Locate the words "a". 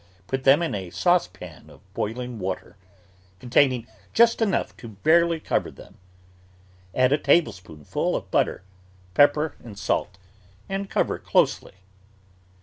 0.73-0.89, 7.13-7.19